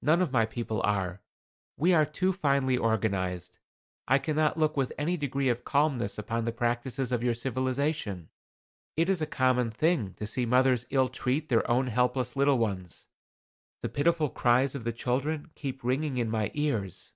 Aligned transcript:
"None 0.00 0.22
of 0.22 0.32
my 0.32 0.46
people 0.46 0.80
are. 0.84 1.20
We 1.76 1.92
are 1.92 2.06
too 2.06 2.32
finely 2.32 2.78
organized. 2.78 3.58
I 4.08 4.18
cannot 4.18 4.56
look 4.56 4.74
with 4.74 4.90
any 4.96 5.18
degree 5.18 5.50
of 5.50 5.64
calmness 5.66 6.16
upon 6.16 6.46
the 6.46 6.52
practices 6.52 7.12
of 7.12 7.22
your 7.22 7.34
civilization. 7.34 8.30
It 8.96 9.10
is 9.10 9.20
a 9.20 9.26
common 9.26 9.70
thing 9.70 10.14
to 10.14 10.26
see 10.26 10.46
mothers 10.46 10.86
ill 10.88 11.10
treat 11.10 11.50
their 11.50 11.70
own 11.70 11.88
helpless 11.88 12.36
little 12.36 12.56
ones. 12.56 13.08
The 13.82 13.90
pitiful 13.90 14.30
cries 14.30 14.74
of 14.74 14.84
the 14.84 14.92
children 14.94 15.50
keep 15.54 15.84
ringing 15.84 16.16
in 16.16 16.30
my 16.30 16.52
ears. 16.54 17.12